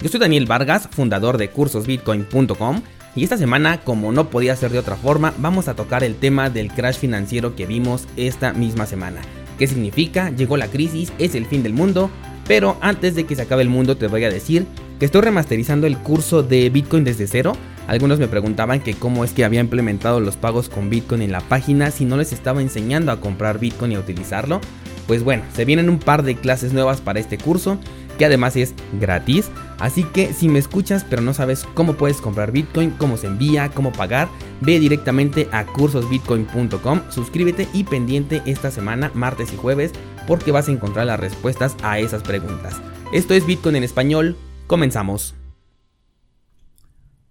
Yo 0.00 0.08
soy 0.08 0.20
Daniel 0.20 0.46
Vargas, 0.46 0.88
fundador 0.92 1.38
de 1.38 1.50
cursosbitcoin.com 1.50 2.82
y 3.16 3.24
esta 3.24 3.36
semana, 3.36 3.80
como 3.80 4.12
no 4.12 4.30
podía 4.30 4.54
ser 4.54 4.70
de 4.70 4.78
otra 4.78 4.94
forma, 4.94 5.34
vamos 5.38 5.66
a 5.66 5.74
tocar 5.74 6.04
el 6.04 6.14
tema 6.14 6.50
del 6.50 6.70
crash 6.70 6.98
financiero 6.98 7.56
que 7.56 7.66
vimos 7.66 8.06
esta 8.16 8.52
misma 8.52 8.86
semana. 8.86 9.20
¿Qué 9.58 9.66
significa? 9.66 10.30
Llegó 10.30 10.56
la 10.56 10.68
crisis, 10.68 11.12
es 11.18 11.34
el 11.34 11.46
fin 11.46 11.64
del 11.64 11.72
mundo, 11.72 12.10
pero 12.46 12.76
antes 12.80 13.16
de 13.16 13.24
que 13.24 13.34
se 13.34 13.42
acabe 13.42 13.62
el 13.62 13.70
mundo 13.70 13.96
te 13.96 14.06
voy 14.06 14.22
a 14.22 14.30
decir 14.30 14.66
que 15.00 15.04
estoy 15.04 15.22
remasterizando 15.22 15.88
el 15.88 15.98
curso 15.98 16.44
de 16.44 16.70
Bitcoin 16.70 17.02
desde 17.02 17.26
cero. 17.26 17.54
Algunos 17.88 18.20
me 18.20 18.28
preguntaban 18.28 18.78
que 18.78 18.94
cómo 18.94 19.24
es 19.24 19.32
que 19.32 19.44
había 19.44 19.60
implementado 19.60 20.20
los 20.20 20.36
pagos 20.36 20.68
con 20.68 20.90
Bitcoin 20.90 21.22
en 21.22 21.32
la 21.32 21.40
página 21.40 21.90
si 21.90 22.04
no 22.04 22.16
les 22.16 22.32
estaba 22.32 22.62
enseñando 22.62 23.10
a 23.10 23.20
comprar 23.20 23.58
Bitcoin 23.58 23.90
y 23.90 23.94
a 23.96 24.00
utilizarlo. 24.00 24.60
Pues 25.08 25.24
bueno, 25.24 25.42
se 25.54 25.64
vienen 25.64 25.88
un 25.88 25.98
par 25.98 26.22
de 26.22 26.36
clases 26.36 26.72
nuevas 26.72 27.00
para 27.00 27.18
este 27.18 27.36
curso 27.36 27.80
que 28.16 28.26
además 28.26 28.56
es 28.56 28.74
gratis. 29.00 29.50
Así 29.78 30.02
que 30.02 30.32
si 30.32 30.48
me 30.48 30.58
escuchas 30.58 31.04
pero 31.08 31.22
no 31.22 31.34
sabes 31.34 31.64
cómo 31.74 31.94
puedes 31.94 32.20
comprar 32.20 32.52
Bitcoin, 32.52 32.90
cómo 32.90 33.16
se 33.16 33.28
envía, 33.28 33.70
cómo 33.70 33.92
pagar, 33.92 34.28
ve 34.60 34.80
directamente 34.80 35.48
a 35.52 35.64
cursosbitcoin.com, 35.66 37.02
suscríbete 37.10 37.68
y 37.72 37.84
pendiente 37.84 38.42
esta 38.46 38.70
semana, 38.70 39.10
martes 39.14 39.52
y 39.52 39.56
jueves, 39.56 39.92
porque 40.26 40.52
vas 40.52 40.68
a 40.68 40.72
encontrar 40.72 41.06
las 41.06 41.20
respuestas 41.20 41.76
a 41.82 41.98
esas 41.98 42.22
preguntas. 42.22 42.80
Esto 43.12 43.34
es 43.34 43.46
Bitcoin 43.46 43.76
en 43.76 43.84
español, 43.84 44.36
comenzamos. 44.66 45.34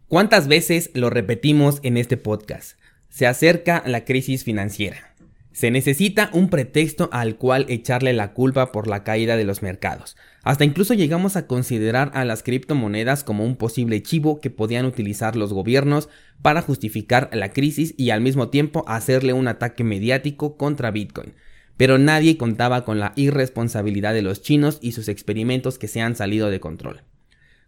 ¿Cuántas 0.07 0.47
veces 0.47 0.89
lo 0.93 1.09
repetimos 1.09 1.79
en 1.83 1.97
este 1.97 2.15
podcast? 2.15 2.79
Se 3.09 3.27
acerca 3.27 3.83
la 3.85 4.05
crisis 4.05 4.45
financiera. 4.45 5.16
Se 5.57 5.71
necesita 5.71 6.29
un 6.33 6.49
pretexto 6.49 7.09
al 7.11 7.37
cual 7.37 7.65
echarle 7.67 8.13
la 8.13 8.33
culpa 8.33 8.71
por 8.71 8.85
la 8.85 9.03
caída 9.03 9.37
de 9.37 9.43
los 9.43 9.63
mercados. 9.63 10.15
Hasta 10.43 10.65
incluso 10.65 10.93
llegamos 10.93 11.35
a 11.35 11.47
considerar 11.47 12.11
a 12.13 12.25
las 12.25 12.43
criptomonedas 12.43 13.23
como 13.23 13.43
un 13.43 13.55
posible 13.55 14.03
chivo 14.03 14.39
que 14.39 14.51
podían 14.51 14.85
utilizar 14.85 15.35
los 15.35 15.53
gobiernos 15.53 16.09
para 16.43 16.61
justificar 16.61 17.31
la 17.33 17.53
crisis 17.53 17.95
y 17.97 18.11
al 18.11 18.21
mismo 18.21 18.49
tiempo 18.49 18.85
hacerle 18.87 19.33
un 19.33 19.47
ataque 19.47 19.83
mediático 19.83 20.57
contra 20.57 20.91
Bitcoin. 20.91 21.33
Pero 21.75 21.97
nadie 21.97 22.37
contaba 22.37 22.85
con 22.85 22.99
la 22.99 23.13
irresponsabilidad 23.15 24.13
de 24.13 24.21
los 24.21 24.43
chinos 24.43 24.77
y 24.79 24.91
sus 24.91 25.07
experimentos 25.07 25.79
que 25.79 25.87
se 25.87 26.01
han 26.01 26.15
salido 26.15 26.51
de 26.51 26.59
control 26.59 27.01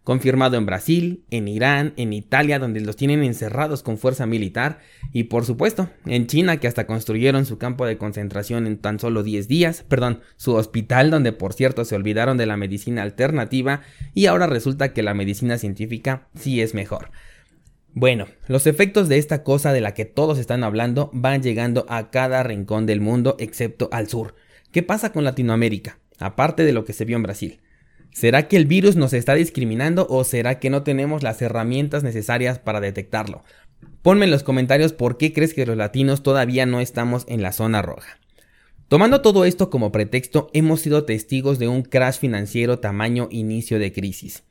confirmado 0.04 0.56
en 0.56 0.66
Brasil, 0.66 1.24
en 1.30 1.46
Irán, 1.46 1.92
en 1.96 2.12
Italia, 2.12 2.58
donde 2.58 2.80
los 2.80 2.96
tienen 2.96 3.22
encerrados 3.22 3.82
con 3.82 3.98
fuerza 3.98 4.26
militar, 4.26 4.80
y 5.12 5.24
por 5.24 5.44
supuesto, 5.44 5.90
en 6.06 6.26
China, 6.26 6.56
que 6.56 6.68
hasta 6.68 6.86
construyeron 6.86 7.46
su 7.46 7.58
campo 7.58 7.86
de 7.86 7.98
concentración 7.98 8.66
en 8.66 8.78
tan 8.78 8.98
solo 8.98 9.22
10 9.22 9.46
días, 9.46 9.84
perdón, 9.86 10.20
su 10.36 10.54
hospital, 10.54 11.10
donde 11.10 11.32
por 11.32 11.52
cierto 11.52 11.84
se 11.84 11.96
olvidaron 11.96 12.36
de 12.36 12.46
la 12.46 12.56
medicina 12.56 13.02
alternativa, 13.02 13.82
y 14.14 14.26
ahora 14.26 14.46
resulta 14.46 14.92
que 14.92 15.02
la 15.02 15.14
medicina 15.14 15.58
científica 15.58 16.28
sí 16.34 16.60
es 16.60 16.74
mejor. 16.74 17.10
Bueno, 17.92 18.26
los 18.46 18.66
efectos 18.66 19.08
de 19.08 19.18
esta 19.18 19.42
cosa 19.42 19.72
de 19.72 19.80
la 19.80 19.94
que 19.94 20.04
todos 20.04 20.38
están 20.38 20.62
hablando 20.62 21.10
van 21.12 21.42
llegando 21.42 21.86
a 21.88 22.10
cada 22.10 22.42
rincón 22.44 22.86
del 22.86 23.00
mundo 23.00 23.36
excepto 23.40 23.88
al 23.92 24.08
sur. 24.08 24.36
¿Qué 24.70 24.84
pasa 24.84 25.12
con 25.12 25.24
Latinoamérica? 25.24 25.98
Aparte 26.20 26.64
de 26.64 26.72
lo 26.72 26.84
que 26.84 26.92
se 26.92 27.04
vio 27.04 27.16
en 27.16 27.24
Brasil. 27.24 27.60
¿Será 28.12 28.48
que 28.48 28.56
el 28.56 28.66
virus 28.66 28.96
nos 28.96 29.12
está 29.12 29.34
discriminando 29.34 30.06
o 30.10 30.24
será 30.24 30.58
que 30.58 30.70
no 30.70 30.82
tenemos 30.82 31.22
las 31.22 31.40
herramientas 31.42 32.02
necesarias 32.02 32.58
para 32.58 32.80
detectarlo? 32.80 33.44
Ponme 34.02 34.24
en 34.24 34.30
los 34.30 34.42
comentarios 34.42 34.92
por 34.92 35.16
qué 35.16 35.32
crees 35.32 35.54
que 35.54 35.66
los 35.66 35.76
latinos 35.76 36.22
todavía 36.22 36.66
no 36.66 36.80
estamos 36.80 37.24
en 37.28 37.42
la 37.42 37.52
zona 37.52 37.82
roja. 37.82 38.18
Tomando 38.88 39.22
todo 39.22 39.44
esto 39.44 39.70
como 39.70 39.92
pretexto, 39.92 40.50
hemos 40.52 40.80
sido 40.80 41.04
testigos 41.04 41.58
de 41.60 41.68
un 41.68 41.82
crash 41.82 42.18
financiero 42.18 42.80
tamaño 42.80 43.28
inicio 43.30 43.78
de 43.78 43.92
crisis. 43.92 44.42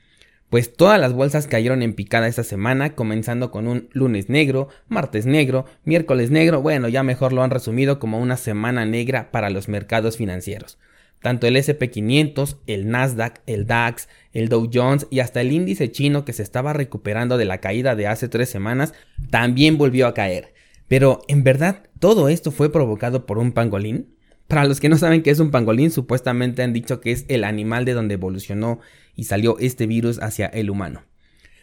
Pues 0.50 0.74
todas 0.74 1.00
las 1.00 1.14
bolsas 1.14 1.46
cayeron 1.46 1.84
en 1.84 1.94
picada 1.94 2.28
esta 2.28 2.44
semana, 2.44 2.96
comenzando 2.96 3.52
con 3.52 3.68
un 3.68 3.90
lunes 3.92 4.30
negro, 4.30 4.70
martes 4.88 5.26
negro, 5.26 5.66
miércoles 5.84 6.32
negro, 6.32 6.62
bueno, 6.62 6.88
ya 6.88 7.04
mejor 7.04 7.34
lo 7.34 7.44
han 7.44 7.52
resumido 7.52 8.00
como 8.00 8.18
una 8.18 8.38
semana 8.38 8.86
negra 8.86 9.30
para 9.32 9.50
los 9.50 9.68
mercados 9.68 10.18
financieros. 10.18 10.80
Tanto 11.22 11.48
el 11.48 11.58
SP500, 11.58 12.58
el 12.66 12.90
Nasdaq, 12.90 13.42
el 13.46 13.68
DAX, 13.68 14.08
el 14.32 14.48
Dow 14.48 14.70
Jones 14.74 15.08
y 15.10 15.20
hasta 15.20 15.42
el 15.42 15.52
índice 15.52 15.92
chino 15.92 16.24
que 16.24 16.34
se 16.34 16.44
estaba 16.44 16.72
recuperando 16.74 17.38
de 17.38 17.46
la 17.46 17.60
caída 17.60 17.96
de 17.96 18.08
hace 18.08 18.30
tres 18.30 18.50
semanas 18.50 18.94
también 19.30 19.78
volvió 19.78 20.08
a 20.08 20.14
caer. 20.14 20.54
Pero, 20.88 21.22
¿en 21.28 21.44
verdad 21.44 21.84
todo 22.00 22.30
esto 22.30 22.52
fue 22.52 22.72
provocado 22.72 23.26
por 23.26 23.38
un 23.38 23.52
pangolín? 23.52 24.16
Para 24.48 24.66
los 24.66 24.80
que 24.80 24.90
no 24.90 24.98
saben 24.98 25.22
qué 25.22 25.30
es 25.30 25.40
un 25.40 25.52
pangolín, 25.52 25.92
supuestamente 25.92 26.64
han 26.64 26.74
dicho 26.74 27.02
que 27.02 27.12
es 27.12 27.26
el 27.28 27.44
animal 27.44 27.86
de 27.86 27.94
donde 27.94 28.16
evolucionó 28.16 28.80
y 29.16 29.26
salió 29.26 29.60
este 29.60 29.86
virus 29.86 30.20
hacia 30.20 30.48
el 30.48 30.72
humano. 30.72 31.04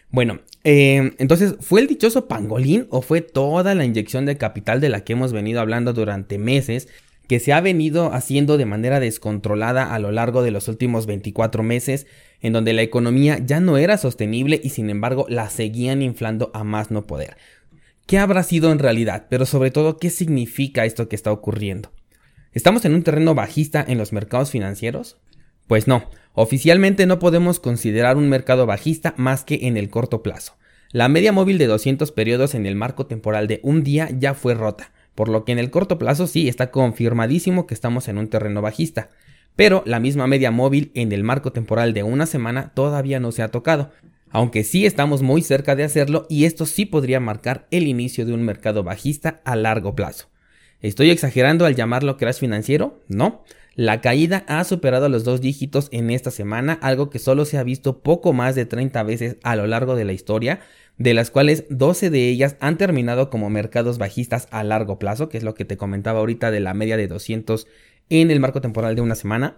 Bueno, 0.09 0.39
eh, 0.63 1.13
entonces, 1.17 1.55
¿fue 1.59 1.81
el 1.81 1.87
dichoso 1.87 2.29
pangolín 2.29 2.87
o 2.89 3.01
fue 3.01 3.19
toda 3.19 3.75
la 3.75 3.83
inyección 3.83 4.25
de 4.25 4.37
capital 4.37 4.79
de 4.79 4.87
la 4.87 5.03
que 5.03 5.13
hemos 5.13 5.33
venido 5.33 5.59
hablando 5.59 5.91
durante 5.91 6.37
meses 6.37 6.87
que 7.27 7.39
se 7.39 7.53
ha 7.53 7.61
venido 7.61 8.13
haciendo 8.13 8.57
de 8.57 8.65
manera 8.65 8.99
descontrolada 8.99 9.93
a 9.93 9.99
lo 9.99 10.11
largo 10.11 10.43
de 10.43 10.51
los 10.51 10.67
últimos 10.67 11.05
24 11.05 11.61
meses, 11.61 12.07
en 12.41 12.53
donde 12.53 12.73
la 12.73 12.81
economía 12.81 13.39
ya 13.39 13.59
no 13.59 13.77
era 13.77 13.97
sostenible 13.97 14.59
y 14.63 14.69
sin 14.69 14.89
embargo 14.89 15.25
la 15.29 15.49
seguían 15.49 16.01
inflando 16.01 16.51
a 16.53 16.63
más 16.63 16.89
no 16.89 17.05
poder. 17.05 17.37
¿Qué 18.05 18.17
habrá 18.17 18.43
sido 18.43 18.71
en 18.71 18.79
realidad? 18.79 19.27
Pero 19.29 19.45
sobre 19.45 19.71
todo, 19.71 19.97
¿qué 19.97 20.09
significa 20.09 20.85
esto 20.85 21.09
que 21.09 21.17
está 21.17 21.31
ocurriendo? 21.31 21.91
¿Estamos 22.53 22.85
en 22.85 22.93
un 22.93 23.03
terreno 23.03 23.35
bajista 23.35 23.83
en 23.85 23.97
los 23.97 24.13
mercados 24.13 24.49
financieros? 24.49 25.17
Pues 25.67 25.89
no, 25.89 26.09
oficialmente 26.33 27.05
no 27.05 27.19
podemos 27.19 27.59
considerar 27.59 28.15
un 28.15 28.29
mercado 28.29 28.65
bajista 28.65 29.13
más 29.17 29.43
que 29.43 29.67
en 29.67 29.75
el 29.75 29.89
corto 29.89 30.23
plazo. 30.23 30.53
La 30.93 31.09
media 31.09 31.33
móvil 31.33 31.57
de 31.57 31.67
200 31.67 32.13
periodos 32.13 32.55
en 32.55 32.65
el 32.65 32.75
marco 32.75 33.05
temporal 33.05 33.47
de 33.47 33.59
un 33.63 33.83
día 33.83 34.09
ya 34.17 34.33
fue 34.33 34.53
rota 34.53 34.93
por 35.17 35.29
lo 35.29 35.45
que 35.45 35.51
en 35.51 35.57
el 35.57 35.71
corto 35.71 35.97
plazo 35.97 36.27
sí 36.27 36.47
está 36.47 36.69
confirmadísimo 36.69 37.65
que 37.65 37.73
estamos 37.73 38.07
en 38.07 38.19
un 38.19 38.27
terreno 38.27 38.61
bajista, 38.61 39.09
pero 39.55 39.81
la 39.87 39.99
misma 39.99 40.27
media 40.27 40.51
móvil 40.51 40.91
en 40.93 41.11
el 41.11 41.23
marco 41.23 41.51
temporal 41.51 41.95
de 41.95 42.03
una 42.03 42.27
semana 42.27 42.71
todavía 42.75 43.19
no 43.19 43.31
se 43.31 43.41
ha 43.41 43.47
tocado, 43.47 43.89
aunque 44.29 44.63
sí 44.63 44.85
estamos 44.85 45.23
muy 45.23 45.41
cerca 45.41 45.75
de 45.75 45.83
hacerlo 45.83 46.27
y 46.29 46.45
esto 46.45 46.67
sí 46.67 46.85
podría 46.85 47.19
marcar 47.19 47.65
el 47.71 47.87
inicio 47.87 48.27
de 48.27 48.33
un 48.33 48.43
mercado 48.43 48.83
bajista 48.83 49.41
a 49.43 49.55
largo 49.55 49.95
plazo. 49.95 50.29
¿Estoy 50.81 51.09
exagerando 51.09 51.65
al 51.65 51.73
llamarlo 51.73 52.17
crash 52.17 52.37
financiero? 52.37 53.01
No. 53.07 53.43
La 53.73 54.01
caída 54.01 54.45
ha 54.47 54.63
superado 54.65 55.09
los 55.09 55.23
dos 55.23 55.41
dígitos 55.41 55.89
en 55.91 56.11
esta 56.11 56.29
semana, 56.29 56.73
algo 56.73 57.09
que 57.09 57.17
solo 57.17 57.45
se 57.45 57.57
ha 57.57 57.63
visto 57.63 58.01
poco 58.01 58.33
más 58.33 58.53
de 58.53 58.67
30 58.67 59.01
veces 59.01 59.37
a 59.41 59.55
lo 59.55 59.65
largo 59.65 59.95
de 59.95 60.05
la 60.05 60.13
historia, 60.13 60.59
de 60.97 61.13
las 61.13 61.31
cuales 61.31 61.65
12 61.69 62.09
de 62.09 62.29
ellas 62.29 62.55
han 62.59 62.77
terminado 62.77 63.29
como 63.29 63.49
mercados 63.49 63.97
bajistas 63.97 64.47
a 64.51 64.63
largo 64.63 64.99
plazo, 64.99 65.29
que 65.29 65.37
es 65.37 65.43
lo 65.43 65.53
que 65.53 65.65
te 65.65 65.77
comentaba 65.77 66.19
ahorita 66.19 66.51
de 66.51 66.59
la 66.59 66.73
media 66.73 66.97
de 66.97 67.07
200 67.07 67.67
en 68.09 68.31
el 68.31 68.39
marco 68.39 68.61
temporal 68.61 68.95
de 68.95 69.01
una 69.01 69.15
semana, 69.15 69.57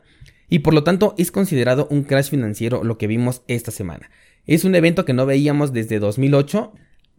y 0.49 0.59
por 0.59 0.73
lo 0.73 0.83
tanto 0.83 1.15
es 1.17 1.31
considerado 1.31 1.87
un 1.91 2.03
crash 2.03 2.29
financiero 2.29 2.83
lo 2.83 2.97
que 2.97 3.07
vimos 3.07 3.43
esta 3.47 3.71
semana. 3.71 4.09
Es 4.45 4.63
un 4.63 4.75
evento 4.75 5.05
que 5.05 5.13
no 5.13 5.25
veíamos 5.25 5.73
desde 5.73 5.99
2008, 5.99 6.73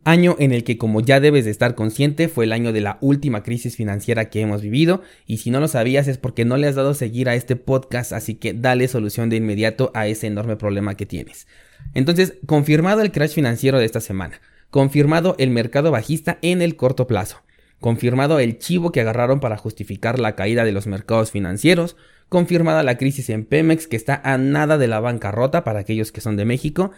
año 0.05 0.37
en 0.38 0.52
el 0.52 0.64
que 0.64 0.79
como 0.79 1.00
ya 1.00 1.20
debes 1.20 1.44
de 1.44 1.50
estar 1.50 1.75
consciente 1.75 2.29
fue 2.29 2.44
el 2.44 2.52
año 2.52 2.73
de 2.73 2.81
la 2.81 2.99
última 3.00 3.43
crisis 3.43 3.76
financiera 3.76 4.31
que 4.31 4.41
hemos 4.41 4.62
vivido 4.62 5.02
y 5.26 5.38
si 5.38 5.50
no 5.50 5.61
lo 5.61 5.69
sabías 5.69 6.08
es 6.08 6.19
porque 6.19 6.44
no 6.44 6.56
le 6.56 6.67
has 6.67 6.75
dado 6.75 6.94
seguir 6.94 7.29
a 7.29 7.35
este 7.35 7.56
podcast 7.56 8.12
así 8.12 8.35
que 8.35 8.55
dale 8.55 8.88
solución 8.88 9.29
de 9.29 9.37
inmediato 9.37 9.91
a 9.94 10.06
ese 10.06 10.26
enorme 10.26 10.56
problema 10.56 10.94
que 10.94 11.06
tienes. 11.06 11.47
Entonces, 11.94 12.35
confirmado 12.47 13.02
el 13.02 13.12
crash 13.12 13.32
financiero 13.32 13.79
de 13.79 13.85
esta 13.85 14.00
semana, 14.00 14.41
confirmado 14.70 15.35
el 15.38 15.50
mercado 15.50 15.91
bajista 15.91 16.38
en 16.43 16.62
el 16.62 16.76
corto 16.76 17.06
plazo, 17.06 17.43
confirmado 17.81 18.38
el 18.38 18.58
chivo 18.58 18.93
que 18.93 19.00
agarraron 19.00 19.41
para 19.41 19.56
justificar 19.56 20.19
la 20.19 20.35
caída 20.37 20.64
de 20.64 20.73
los 20.73 20.87
mercados 20.87 21.31
financieros, 21.31 21.96
confirmada 22.29 22.82
la 22.82 22.96
crisis 22.96 23.29
en 23.31 23.44
Pemex 23.44 23.87
que 23.87 23.96
está 23.96 24.20
a 24.23 24.38
nada 24.38 24.79
de 24.79 24.87
la 24.87 25.00
bancarrota 25.00 25.64
para 25.64 25.81
aquellos 25.81 26.12
que 26.12 26.20
son 26.20 26.37
de 26.37 26.44
México, 26.44 26.93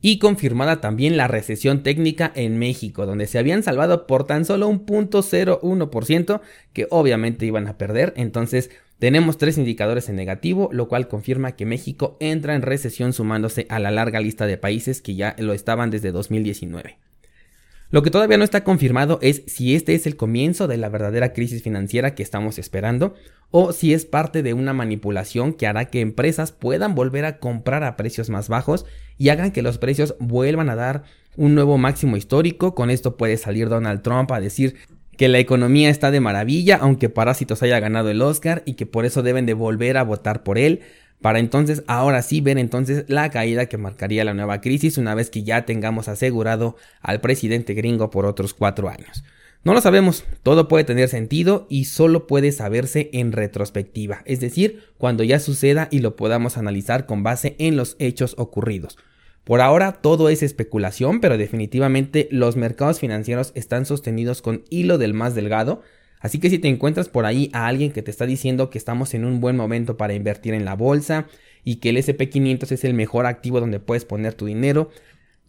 y 0.00 0.18
confirmada 0.18 0.80
también 0.80 1.16
la 1.16 1.28
recesión 1.28 1.82
técnica 1.82 2.30
en 2.34 2.58
México, 2.58 3.06
donde 3.06 3.26
se 3.26 3.38
habían 3.38 3.62
salvado 3.62 4.06
por 4.06 4.24
tan 4.24 4.44
solo 4.44 4.68
un 4.68 4.86
punto 4.86 5.22
que 6.72 6.86
obviamente 6.90 7.46
iban 7.46 7.66
a 7.66 7.78
perder, 7.78 8.12
entonces 8.16 8.70
Tenemos 8.98 9.38
tres 9.38 9.58
indicadores 9.58 10.08
en 10.08 10.16
negativo, 10.16 10.70
lo 10.72 10.88
cual 10.88 11.06
confirma 11.06 11.52
que 11.52 11.64
México 11.66 12.16
entra 12.18 12.56
en 12.56 12.62
recesión 12.62 13.12
sumándose 13.12 13.64
a 13.68 13.78
la 13.78 13.92
larga 13.92 14.18
lista 14.18 14.44
de 14.46 14.58
países 14.58 15.00
que 15.00 15.14
ya 15.14 15.36
lo 15.38 15.52
estaban 15.52 15.90
desde 15.90 16.10
2019. 16.10 16.98
Lo 17.90 18.02
que 18.02 18.10
todavía 18.10 18.36
no 18.36 18.44
está 18.44 18.64
confirmado 18.64 19.18
es 19.22 19.42
si 19.46 19.74
este 19.74 19.94
es 19.94 20.06
el 20.06 20.16
comienzo 20.16 20.68
de 20.68 20.76
la 20.76 20.90
verdadera 20.90 21.32
crisis 21.32 21.62
financiera 21.62 22.14
que 22.14 22.22
estamos 22.22 22.58
esperando 22.58 23.14
o 23.50 23.72
si 23.72 23.94
es 23.94 24.04
parte 24.04 24.42
de 24.42 24.52
una 24.52 24.74
manipulación 24.74 25.54
que 25.54 25.66
hará 25.66 25.86
que 25.86 26.02
empresas 26.02 26.52
puedan 26.52 26.94
volver 26.94 27.24
a 27.24 27.38
comprar 27.38 27.84
a 27.84 27.96
precios 27.96 28.28
más 28.28 28.50
bajos 28.50 28.84
y 29.16 29.30
hagan 29.30 29.52
que 29.52 29.62
los 29.62 29.78
precios 29.78 30.16
vuelvan 30.20 30.68
a 30.68 30.76
dar 30.76 31.04
un 31.36 31.54
nuevo 31.54 31.78
máximo 31.78 32.18
histórico. 32.18 32.74
Con 32.74 32.90
esto 32.90 33.16
puede 33.16 33.38
salir 33.38 33.70
Donald 33.70 34.02
Trump 34.02 34.30
a 34.32 34.40
decir 34.40 34.76
que 35.16 35.28
la 35.28 35.38
economía 35.38 35.88
está 35.88 36.10
de 36.10 36.20
maravilla, 36.20 36.76
aunque 36.76 37.08
Parásitos 37.08 37.62
haya 37.62 37.80
ganado 37.80 38.10
el 38.10 38.20
Oscar 38.20 38.62
y 38.66 38.74
que 38.74 38.84
por 38.84 39.06
eso 39.06 39.22
deben 39.22 39.46
de 39.46 39.54
volver 39.54 39.96
a 39.96 40.04
votar 40.04 40.42
por 40.42 40.58
él, 40.58 40.80
para 41.20 41.38
entonces 41.38 41.82
ahora 41.86 42.22
sí 42.22 42.40
ver 42.40 42.58
entonces 42.58 43.04
la 43.08 43.30
caída 43.30 43.66
que 43.66 43.76
marcaría 43.76 44.24
la 44.24 44.34
nueva 44.34 44.60
crisis 44.60 44.98
una 44.98 45.14
vez 45.14 45.30
que 45.30 45.42
ya 45.42 45.64
tengamos 45.66 46.08
asegurado 46.08 46.76
al 47.00 47.20
presidente 47.20 47.74
gringo 47.74 48.10
por 48.10 48.26
otros 48.26 48.54
cuatro 48.54 48.88
años. 48.88 49.24
No 49.64 49.74
lo 49.74 49.80
sabemos, 49.80 50.24
todo 50.44 50.68
puede 50.68 50.84
tener 50.84 51.08
sentido 51.08 51.66
y 51.68 51.86
solo 51.86 52.26
puede 52.28 52.52
saberse 52.52 53.10
en 53.12 53.32
retrospectiva, 53.32 54.22
es 54.24 54.38
decir, 54.40 54.84
cuando 54.98 55.24
ya 55.24 55.40
suceda 55.40 55.88
y 55.90 55.98
lo 55.98 56.14
podamos 56.14 56.56
analizar 56.56 57.06
con 57.06 57.24
base 57.24 57.56
en 57.58 57.76
los 57.76 57.96
hechos 57.98 58.34
ocurridos. 58.38 58.96
Por 59.42 59.60
ahora 59.60 59.92
todo 60.00 60.28
es 60.28 60.42
especulación, 60.42 61.20
pero 61.20 61.38
definitivamente 61.38 62.28
los 62.30 62.56
mercados 62.56 63.00
financieros 63.00 63.52
están 63.54 63.86
sostenidos 63.86 64.42
con 64.42 64.62
hilo 64.70 64.98
del 64.98 65.14
más 65.14 65.34
delgado, 65.34 65.82
así 66.20 66.38
que 66.38 66.50
si 66.50 66.58
te 66.58 66.68
encuentras 66.68 67.08
por 67.08 67.26
ahí 67.26 67.50
a 67.52 67.66
alguien 67.66 67.92
que 67.92 68.02
te 68.02 68.10
está 68.10 68.26
diciendo 68.26 68.70
que 68.70 68.78
estamos 68.78 69.14
en 69.14 69.24
un 69.24 69.40
buen 69.40 69.56
momento 69.56 69.96
para 69.96 70.14
invertir 70.14 70.54
en 70.54 70.64
la 70.64 70.74
bolsa 70.74 71.26
y 71.64 71.76
que 71.76 71.90
el 71.90 71.96
SP500 71.96 72.72
es 72.72 72.84
el 72.84 72.94
mejor 72.94 73.26
activo 73.26 73.60
donde 73.60 73.80
puedes 73.80 74.04
poner 74.04 74.34
tu 74.34 74.46
dinero, 74.46 74.90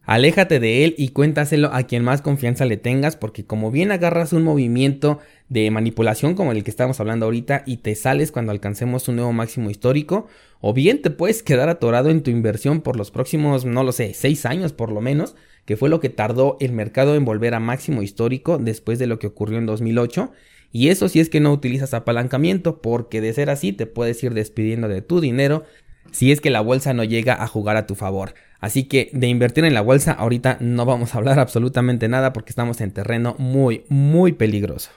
Aléjate 0.09 0.59
de 0.59 0.85
él 0.85 0.95
y 0.97 1.09
cuéntaselo 1.09 1.71
a 1.71 1.83
quien 1.83 2.03
más 2.03 2.23
confianza 2.23 2.65
le 2.65 2.77
tengas 2.77 3.15
porque 3.15 3.45
como 3.45 3.69
bien 3.69 3.91
agarras 3.91 4.33
un 4.33 4.41
movimiento 4.41 5.19
de 5.49 5.69
manipulación 5.69 6.33
como 6.33 6.51
el 6.51 6.63
que 6.63 6.71
estamos 6.71 6.99
hablando 6.99 7.27
ahorita 7.27 7.61
y 7.67 7.77
te 7.77 7.93
sales 7.93 8.31
cuando 8.31 8.51
alcancemos 8.51 9.07
un 9.07 9.17
nuevo 9.17 9.33
máximo 9.33 9.69
histórico 9.69 10.25
o 10.61 10.73
bien 10.73 11.03
te 11.03 11.11
puedes 11.11 11.43
quedar 11.43 11.69
atorado 11.69 12.09
en 12.09 12.23
tu 12.23 12.31
inversión 12.31 12.81
por 12.81 12.95
los 12.95 13.11
próximos, 13.11 13.65
no 13.65 13.83
lo 13.83 13.91
sé, 13.91 14.15
seis 14.15 14.47
años 14.47 14.73
por 14.73 14.91
lo 14.91 14.99
menos, 14.99 15.35
que 15.65 15.77
fue 15.77 15.89
lo 15.89 15.99
que 15.99 16.09
tardó 16.09 16.57
el 16.59 16.71
mercado 16.71 17.13
en 17.13 17.23
volver 17.23 17.53
a 17.53 17.59
máximo 17.59 18.01
histórico 18.01 18.57
después 18.57 18.97
de 18.97 19.05
lo 19.05 19.19
que 19.19 19.27
ocurrió 19.27 19.59
en 19.59 19.67
2008 19.67 20.31
y 20.71 20.89
eso 20.89 21.09
si 21.09 21.19
es 21.19 21.29
que 21.29 21.39
no 21.39 21.51
utilizas 21.51 21.93
apalancamiento 21.93 22.81
porque 22.81 23.21
de 23.21 23.33
ser 23.33 23.49
así 23.49 23.73
te 23.73 23.85
puedes 23.85 24.23
ir 24.23 24.33
despidiendo 24.33 24.87
de 24.87 25.01
tu 25.01 25.19
dinero 25.19 25.63
si 26.11 26.31
es 26.31 26.41
que 26.41 26.49
la 26.49 26.61
bolsa 26.61 26.93
no 26.93 27.03
llega 27.03 27.41
a 27.41 27.47
jugar 27.47 27.77
a 27.77 27.85
tu 27.85 27.95
favor. 27.95 28.33
Así 28.59 28.85
que 28.85 29.09
de 29.13 29.27
invertir 29.27 29.63
en 29.65 29.73
la 29.73 29.81
bolsa 29.81 30.11
ahorita 30.11 30.57
no 30.59 30.85
vamos 30.85 31.13
a 31.13 31.17
hablar 31.17 31.39
absolutamente 31.39 32.07
nada 32.07 32.33
porque 32.33 32.49
estamos 32.49 32.81
en 32.81 32.91
terreno 32.91 33.35
muy, 33.37 33.83
muy 33.89 34.33
peligroso. 34.33 34.89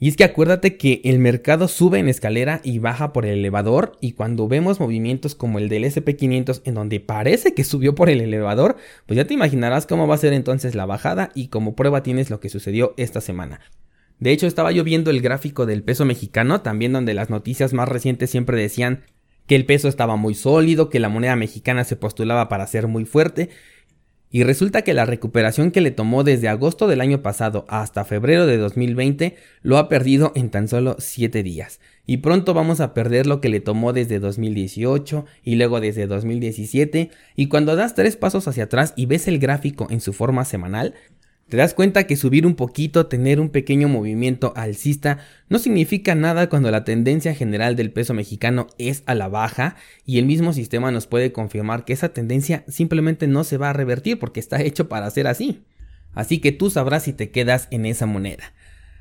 Y 0.00 0.08
es 0.08 0.16
que 0.16 0.24
acuérdate 0.24 0.76
que 0.76 1.00
el 1.04 1.18
mercado 1.18 1.68
sube 1.68 1.98
en 1.98 2.08
escalera 2.08 2.60
y 2.62 2.78
baja 2.78 3.12
por 3.12 3.24
el 3.24 3.38
elevador 3.38 3.92
y 4.00 4.12
cuando 4.12 4.48
vemos 4.48 4.80
movimientos 4.80 5.34
como 5.34 5.58
el 5.58 5.68
del 5.68 5.84
SP500 5.84 6.62
en 6.64 6.74
donde 6.74 7.00
parece 7.00 7.54
que 7.54 7.64
subió 7.64 7.94
por 7.94 8.10
el 8.10 8.20
elevador, 8.20 8.76
pues 9.06 9.16
ya 9.16 9.24
te 9.24 9.34
imaginarás 9.34 9.86
cómo 9.86 10.06
va 10.06 10.16
a 10.16 10.18
ser 10.18 10.32
entonces 10.32 10.74
la 10.74 10.84
bajada 10.84 11.30
y 11.34 11.46
como 11.46 11.74
prueba 11.74 12.02
tienes 12.02 12.28
lo 12.28 12.40
que 12.40 12.50
sucedió 12.50 12.92
esta 12.96 13.20
semana. 13.20 13.60
De 14.20 14.32
hecho 14.32 14.46
estaba 14.46 14.72
yo 14.72 14.84
viendo 14.84 15.10
el 15.10 15.20
gráfico 15.20 15.66
del 15.66 15.82
peso 15.82 16.04
mexicano, 16.04 16.60
también 16.60 16.92
donde 16.92 17.14
las 17.14 17.30
noticias 17.30 17.72
más 17.72 17.88
recientes 17.88 18.30
siempre 18.30 18.60
decían 18.60 19.04
que 19.46 19.56
el 19.56 19.66
peso 19.66 19.88
estaba 19.88 20.16
muy 20.16 20.34
sólido, 20.34 20.88
que 20.88 21.00
la 21.00 21.08
moneda 21.08 21.36
mexicana 21.36 21.84
se 21.84 21.96
postulaba 21.96 22.48
para 22.48 22.66
ser 22.66 22.86
muy 22.88 23.04
fuerte, 23.04 23.50
y 24.34 24.42
resulta 24.42 24.82
que 24.82 24.94
la 24.94 25.06
recuperación 25.06 25.70
que 25.70 25.80
le 25.80 25.92
tomó 25.92 26.24
desde 26.24 26.48
agosto 26.48 26.88
del 26.88 27.00
año 27.00 27.22
pasado 27.22 27.64
hasta 27.68 28.04
febrero 28.04 28.46
de 28.46 28.56
2020 28.56 29.36
lo 29.62 29.78
ha 29.78 29.88
perdido 29.88 30.32
en 30.34 30.50
tan 30.50 30.66
solo 30.66 30.96
7 30.98 31.44
días. 31.44 31.78
Y 32.04 32.16
pronto 32.16 32.52
vamos 32.52 32.80
a 32.80 32.94
perder 32.94 33.28
lo 33.28 33.40
que 33.40 33.48
le 33.48 33.60
tomó 33.60 33.92
desde 33.92 34.18
2018 34.18 35.24
y 35.44 35.54
luego 35.54 35.80
desde 35.80 36.08
2017. 36.08 37.10
Y 37.36 37.46
cuando 37.46 37.76
das 37.76 37.94
tres 37.94 38.16
pasos 38.16 38.48
hacia 38.48 38.64
atrás 38.64 38.92
y 38.96 39.06
ves 39.06 39.28
el 39.28 39.38
gráfico 39.38 39.86
en 39.88 40.00
su 40.00 40.12
forma 40.12 40.44
semanal, 40.44 40.94
te 41.48 41.56
das 41.58 41.74
cuenta 41.74 42.06
que 42.06 42.16
subir 42.16 42.46
un 42.46 42.54
poquito, 42.54 43.06
tener 43.06 43.38
un 43.38 43.50
pequeño 43.50 43.88
movimiento 43.88 44.52
alcista, 44.56 45.18
no 45.48 45.58
significa 45.58 46.14
nada 46.14 46.48
cuando 46.48 46.70
la 46.70 46.84
tendencia 46.84 47.34
general 47.34 47.76
del 47.76 47.92
peso 47.92 48.14
mexicano 48.14 48.66
es 48.78 49.02
a 49.06 49.14
la 49.14 49.28
baja 49.28 49.76
y 50.06 50.18
el 50.18 50.26
mismo 50.26 50.52
sistema 50.52 50.90
nos 50.90 51.06
puede 51.06 51.32
confirmar 51.32 51.84
que 51.84 51.92
esa 51.92 52.10
tendencia 52.10 52.64
simplemente 52.66 53.26
no 53.26 53.44
se 53.44 53.58
va 53.58 53.70
a 53.70 53.74
revertir 53.74 54.18
porque 54.18 54.40
está 54.40 54.62
hecho 54.62 54.88
para 54.88 55.10
ser 55.10 55.26
así. 55.26 55.64
Así 56.14 56.38
que 56.38 56.52
tú 56.52 56.70
sabrás 56.70 57.02
si 57.02 57.12
te 57.12 57.30
quedas 57.30 57.68
en 57.70 57.86
esa 57.86 58.06
moneda. 58.06 58.54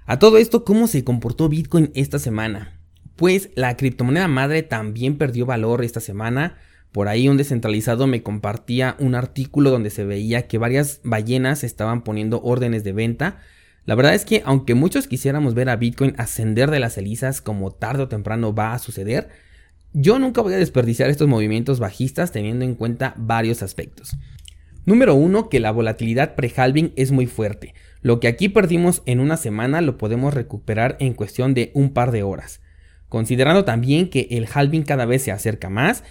A 0.06 0.19
todo 0.19 0.38
esto, 0.38 0.66
¿cómo 0.66 0.88
se 0.88 1.04
comportó 1.04 1.48
Bitcoin 1.48 1.92
esta 1.95 2.19
semana? 2.19 2.78
Pues 3.16 3.51
la 3.56 3.78
criptomoneda 3.78 4.28
madre 4.28 4.63
también 4.63 5.18
perdió 5.18 5.45
valor 5.45 5.84
esta 5.84 6.01
semana, 6.01 6.57
por 6.94 7.07
ahí 7.07 7.28
un 7.28 7.38
descentralizado 7.38 8.06
me 8.06 8.22
compartía 8.22 8.95
un 9.00 9.16
artículo 9.16 9.72
donde 9.72 9.90
se 9.90 10.06
veía 10.06 10.48
que 10.48 10.60
varias 10.60 11.01
ballenas 11.04 11.63
estaban 11.63 12.04
poniendo 12.04 12.40
órdenes 12.44 12.84
de 12.84 12.94
venta. 12.94 13.40
La 13.86 13.95
verdad 13.95 14.13
es 14.13 14.25
que 14.25 14.44
aunque 14.45 14.75
muchos 14.75 15.07
quisiéramos 15.07 15.56
ver 15.56 15.69
a 15.69 15.75
Bitcoin 15.75 16.13
ascender 16.19 16.69
de 16.69 16.80
las 16.80 16.94
cenizas 16.94 17.42
como 17.42 17.72
tarde 17.72 18.04
o 18.04 18.07
temprano 18.07 18.54
va 18.54 18.74
a 18.74 18.80
suceder, 18.80 19.30
yo 19.92 20.19
nunca 20.19 20.42
voy 20.42 20.54
a 20.54 20.57
desperdiciar 20.57 21.10
estos 21.10 21.28
movimientos 21.28 21.80
bajistas 21.80 22.31
teniendo 22.31 22.63
en 22.63 22.75
cuenta 22.75 23.16
varios 23.18 23.63
aspectos. 23.63 24.16
Número 24.86 25.16
uno, 25.16 25.50
que 25.50 25.60
la 25.60 25.72
volatilidad 25.72 26.36
pre-halving 26.36 26.94
es 26.95 27.12
muy 27.12 27.25
fuerte. 27.25 27.74
Lo 28.01 28.19
que 28.19 28.28
aquí 28.28 28.50
perdimos 28.50 29.01
en 29.07 29.19
una 29.19 29.38
semana 29.38 29.81
lo 29.81 29.98
podemos 29.98 30.31
recuperar 30.31 30.95
en 31.00 31.13
cuestión 31.13 31.56
de 31.56 31.72
un 31.74 31.92
par 31.92 32.12
de 32.12 32.22
horas. 32.22 32.62
Considerando 33.10 33.63
también 33.63 34.10
que 34.10 34.28
el 34.31 34.48
halving 34.51 34.84
cada 34.84 35.06
vez 35.06 35.22
se 35.22 35.31
acerca 35.31 35.69
más 35.69 36.04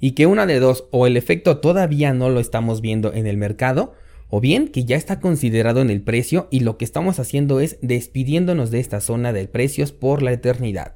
y 0.00 0.12
que 0.12 0.26
una 0.26 0.46
de 0.46 0.60
dos 0.60 0.86
o 0.90 1.06
el 1.06 1.16
efecto 1.16 1.58
todavía 1.58 2.12
no 2.12 2.30
lo 2.30 2.40
estamos 2.40 2.80
viendo 2.80 3.12
en 3.12 3.26
el 3.26 3.36
mercado 3.36 3.94
o 4.30 4.40
bien 4.40 4.68
que 4.68 4.84
ya 4.84 4.96
está 4.96 5.20
considerado 5.20 5.80
en 5.80 5.90
el 5.90 6.02
precio 6.02 6.48
y 6.50 6.60
lo 6.60 6.76
que 6.76 6.84
estamos 6.84 7.18
haciendo 7.18 7.60
es 7.60 7.78
despidiéndonos 7.80 8.70
de 8.70 8.80
esta 8.80 9.00
zona 9.00 9.32
de 9.32 9.48
precios 9.48 9.92
por 9.92 10.22
la 10.22 10.32
eternidad. 10.32 10.94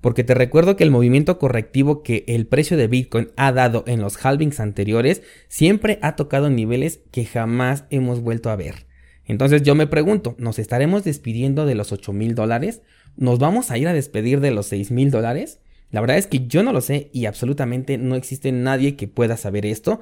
Porque 0.00 0.24
te 0.24 0.34
recuerdo 0.34 0.76
que 0.76 0.84
el 0.84 0.90
movimiento 0.90 1.38
correctivo 1.38 2.02
que 2.02 2.24
el 2.26 2.46
precio 2.46 2.76
de 2.76 2.86
Bitcoin 2.86 3.30
ha 3.36 3.52
dado 3.52 3.84
en 3.86 4.00
los 4.00 4.24
halvings 4.24 4.60
anteriores 4.60 5.22
siempre 5.48 5.98
ha 6.02 6.16
tocado 6.16 6.48
niveles 6.48 7.00
que 7.10 7.26
jamás 7.26 7.84
hemos 7.90 8.20
vuelto 8.20 8.50
a 8.50 8.56
ver. 8.56 8.86
Entonces 9.26 9.62
yo 9.62 9.74
me 9.74 9.86
pregunto, 9.86 10.34
¿nos 10.38 10.58
estaremos 10.58 11.04
despidiendo 11.04 11.66
de 11.66 11.74
los 11.74 11.92
8 11.92 12.12
mil 12.12 12.34
dólares? 12.34 12.82
¿Nos 13.16 13.38
vamos 13.38 13.70
a 13.70 13.78
ir 13.78 13.88
a 13.88 13.92
despedir 13.92 14.40
de 14.40 14.50
los 14.50 14.66
6 14.66 14.90
mil 14.90 15.10
dólares? 15.10 15.59
La 15.90 16.00
verdad 16.00 16.18
es 16.18 16.26
que 16.26 16.46
yo 16.46 16.62
no 16.62 16.72
lo 16.72 16.80
sé 16.80 17.10
y 17.12 17.26
absolutamente 17.26 17.98
no 17.98 18.14
existe 18.14 18.52
nadie 18.52 18.96
que 18.96 19.08
pueda 19.08 19.36
saber 19.36 19.66
esto. 19.66 20.00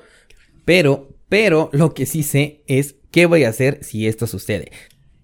Pero, 0.64 1.08
pero 1.28 1.70
lo 1.72 1.94
que 1.94 2.06
sí 2.06 2.22
sé 2.22 2.62
es 2.66 2.96
qué 3.10 3.26
voy 3.26 3.44
a 3.44 3.48
hacer 3.48 3.82
si 3.82 4.06
esto 4.06 4.26
sucede. 4.26 4.70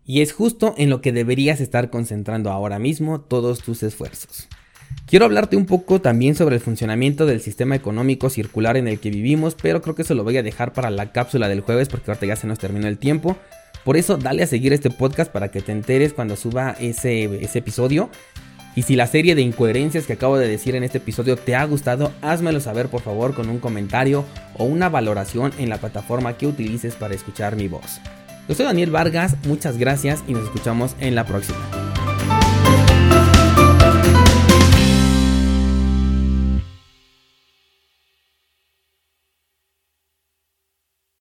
Y 0.07 0.21
es 0.21 0.33
justo 0.33 0.75
en 0.77 0.91
lo 0.91 1.01
que 1.01 1.13
deberías 1.13 1.61
estar 1.61 1.91
concentrando 1.91 2.51
ahora 2.51 2.79
mismo 2.79 3.21
todos 3.21 3.61
tus 3.61 3.83
esfuerzos. 3.83 4.49
Quiero 5.07 5.27
hablarte 5.27 5.57
un 5.57 5.67
poco 5.67 6.01
también 6.01 6.35
sobre 6.35 6.57
el 6.57 6.63
funcionamiento 6.63 7.27
del 7.27 7.41
sistema 7.41 7.77
económico 7.77 8.31
circular 8.31 8.77
en 8.77 8.89
el 8.89 9.01
que 9.01 9.11
vivimos, 9.11 9.55
pero 9.61 9.83
creo 9.83 9.95
que 9.95 10.03
eso 10.03 10.15
lo 10.15 10.25
voy 10.25 10.37
a 10.39 10.43
dejar 10.43 10.73
para 10.73 10.91
la 10.91 11.13
cápsula 11.13 11.49
del 11.49 11.61
jueves 11.61 11.89
porque 11.89 12.11
ahorita 12.11 12.27
ya 12.27 12.37
se 12.37 12.47
nos 12.47 12.59
terminó 12.59 12.89
el 12.89 12.99
tiempo. 12.99 13.37
Por 13.85 13.99
eso 13.99 14.17
dale 14.17 14.43
a 14.43 14.47
seguir 14.47 14.73
este 14.73 14.91
podcast 14.91 15.31
para 15.31 15.51
que 15.51 15.61
te 15.61 15.73
enteres 15.73 16.15
cuando 16.15 16.37
suba 16.37 16.75
ese, 16.81 17.25
ese 17.45 17.59
episodio. 17.59 18.09
Y 18.77 18.83
si 18.83 18.97
la 18.97 19.07
serie 19.07 19.35
de 19.35 19.43
incoherencias 19.43 20.07
que 20.07 20.15
acabo 20.15 20.37
de 20.37 20.49
decir 20.49 20.75
en 20.75 20.83
este 20.83 20.99
episodio 20.99 21.37
te 21.37 21.55
ha 21.55 21.65
gustado, 21.65 22.13
házmelo 22.23 22.61
saber 22.61 22.89
por 22.89 23.03
favor 23.03 23.35
con 23.35 23.49
un 23.49 23.59
comentario 23.59 24.25
o 24.57 24.65
una 24.65 24.89
valoración 24.89 25.53
en 25.59 25.69
la 25.69 25.79
plataforma 25.79 26.37
que 26.37 26.47
utilices 26.47 26.95
para 26.95 27.15
escuchar 27.15 27.57
mi 27.57 27.69
voz. 27.69 28.01
Yo 28.49 28.55
soy 28.55 28.67
Daniel 28.67 28.91
Vargas, 28.91 29.37
muchas 29.47 29.79
gracias 29.79 30.23
y 30.27 30.33
nos 30.33 30.45
escuchamos 30.45 30.97
en 31.01 31.15
la 31.15 31.25
próxima. 31.25 31.84